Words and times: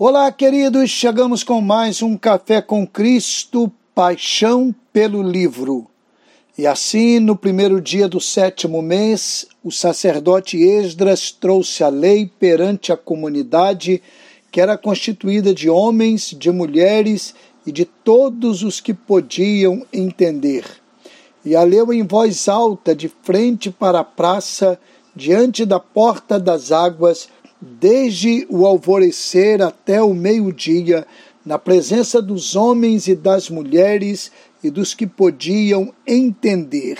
Olá, 0.00 0.30
queridos, 0.30 0.90
chegamos 0.90 1.42
com 1.42 1.60
mais 1.60 2.02
um 2.02 2.16
Café 2.16 2.62
com 2.62 2.86
Cristo, 2.86 3.68
Paixão 3.92 4.72
pelo 4.92 5.20
Livro. 5.20 5.88
E 6.56 6.68
assim, 6.68 7.18
no 7.18 7.34
primeiro 7.34 7.80
dia 7.80 8.06
do 8.06 8.20
sétimo 8.20 8.80
mês, 8.80 9.44
o 9.60 9.72
sacerdote 9.72 10.56
Esdras 10.56 11.32
trouxe 11.32 11.82
a 11.82 11.88
lei 11.88 12.30
perante 12.38 12.92
a 12.92 12.96
comunidade, 12.96 14.00
que 14.52 14.60
era 14.60 14.78
constituída 14.78 15.52
de 15.52 15.68
homens, 15.68 16.30
de 16.30 16.52
mulheres 16.52 17.34
e 17.66 17.72
de 17.72 17.84
todos 17.84 18.62
os 18.62 18.80
que 18.80 18.94
podiam 18.94 19.84
entender. 19.92 20.64
E 21.44 21.56
a 21.56 21.64
leu 21.64 21.92
em 21.92 22.04
voz 22.04 22.48
alta, 22.48 22.94
de 22.94 23.10
frente 23.24 23.68
para 23.68 23.98
a 23.98 24.04
praça, 24.04 24.78
diante 25.12 25.66
da 25.66 25.80
porta 25.80 26.38
das 26.38 26.70
águas, 26.70 27.28
desde 27.60 28.46
o 28.48 28.66
alvorecer 28.66 29.60
até 29.62 30.02
o 30.02 30.14
meio-dia, 30.14 31.06
na 31.44 31.58
presença 31.58 32.20
dos 32.20 32.54
homens 32.54 33.08
e 33.08 33.14
das 33.14 33.48
mulheres 33.48 34.30
e 34.62 34.70
dos 34.70 34.94
que 34.94 35.06
podiam 35.06 35.92
entender. 36.06 36.98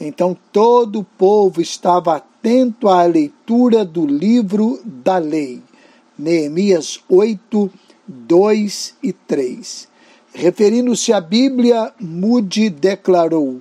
Então 0.00 0.36
todo 0.52 1.00
o 1.00 1.04
povo 1.04 1.60
estava 1.60 2.16
atento 2.16 2.88
à 2.88 3.04
leitura 3.04 3.84
do 3.84 4.06
livro 4.06 4.80
da 4.84 5.18
lei. 5.18 5.62
Neemias 6.18 7.00
8, 7.08 7.70
2 8.06 8.94
e 9.02 9.12
3. 9.12 9.88
Referindo-se 10.34 11.12
à 11.12 11.20
Bíblia, 11.20 11.92
Mude 11.98 12.68
declarou: 12.68 13.60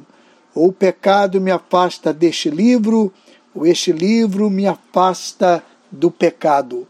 O 0.53 0.71
pecado 0.71 1.39
me 1.39 1.51
afasta 1.51 2.13
deste 2.13 2.49
livro, 2.49 3.13
ou 3.53 3.65
este 3.65 3.91
livro 3.91 4.49
me 4.49 4.67
afasta 4.67 5.63
do 5.95 6.11
pecado. 6.11 6.87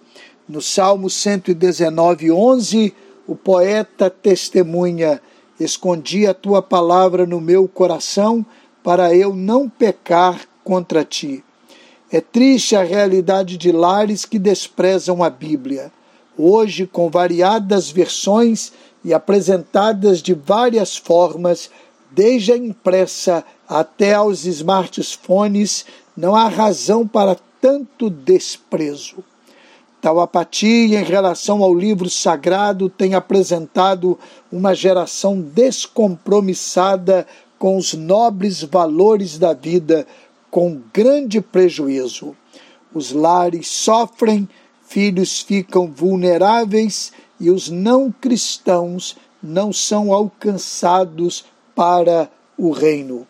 No 0.48 0.62
Salmo 0.62 1.10
119, 1.10 2.32
11, 2.32 2.94
o 3.28 3.36
poeta 3.36 4.10
testemunha: 4.10 5.22
Escondi 5.60 6.28
a 6.28 6.34
tua 6.34 6.62
palavra 6.62 7.26
no 7.26 7.40
meu 7.40 7.68
coração 7.68 8.46
para 8.84 9.16
eu 9.16 9.36
não 9.36 9.70
pecar 9.70 10.42
contra 10.64 11.04
ti. 11.04 11.44
É 12.12 12.22
triste 12.22 12.76
a 12.76 12.84
realidade 12.84 13.58
de 13.58 13.72
lares 13.72 14.26
que 14.26 14.38
desprezam 14.38 15.24
a 15.24 15.30
Bíblia. 15.30 15.92
Hoje, 16.38 16.86
com 16.86 17.10
variadas 17.10 17.90
versões 17.90 18.72
e 19.04 19.14
apresentadas 19.14 20.22
de 20.22 20.34
várias 20.34 20.96
formas, 20.96 21.70
desde 22.12 22.52
a 22.52 22.58
impressa 22.58 23.44
até 23.68 24.14
aos 24.14 24.46
smartphones, 24.46 25.86
não 26.16 26.36
há 26.36 26.48
razão 26.48 27.08
para 27.08 27.38
tanto 27.66 28.12
desprezo. 28.12 29.24
Tal 30.00 30.20
apatia 30.20 31.00
em 31.00 31.04
relação 31.04 31.64
ao 31.64 31.74
livro 31.74 32.08
sagrado 32.08 32.92
tem 32.92 33.16
apresentado 33.16 34.20
uma 34.52 34.76
geração 34.76 35.42
descompromissada 35.42 37.26
com 37.58 37.76
os 37.76 37.96
nobres 37.96 38.62
valores 38.62 39.40
da 39.40 39.52
vida, 39.52 40.06
com 40.52 40.80
grande 40.94 41.42
prejuízo. 41.42 42.36
Os 42.94 43.12
lares 43.12 43.68
sofrem, 43.68 44.48
filhos 44.86 45.40
ficam 45.40 45.92
vulneráveis 45.92 47.12
e 47.40 47.50
os 47.50 47.68
não 47.68 48.12
cristãos 48.12 49.18
não 49.42 49.74
são 49.74 50.14
alcançados 50.14 51.44
para 51.74 52.30
o 52.56 52.70
reino. 52.70 53.26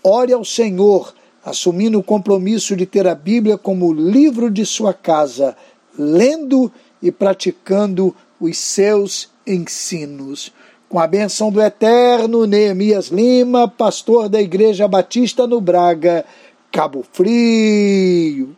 Ore 0.00 0.32
ao 0.32 0.44
Senhor 0.44 1.12
assumindo 1.44 1.98
o 1.98 2.02
compromisso 2.02 2.76
de 2.76 2.86
ter 2.86 3.06
a 3.06 3.14
Bíblia 3.14 3.56
como 3.56 3.92
livro 3.92 4.50
de 4.50 4.64
sua 4.66 4.92
casa, 4.92 5.56
lendo 5.98 6.70
e 7.02 7.10
praticando 7.10 8.14
os 8.40 8.58
seus 8.58 9.28
ensinos. 9.46 10.52
Com 10.88 10.98
a 10.98 11.06
benção 11.06 11.50
do 11.52 11.62
Eterno, 11.62 12.46
Neemias 12.46 13.08
Lima, 13.08 13.68
pastor 13.68 14.28
da 14.28 14.40
Igreja 14.40 14.88
Batista 14.88 15.46
no 15.46 15.60
Braga, 15.60 16.24
Cabo 16.72 17.04
Frio. 17.12 18.56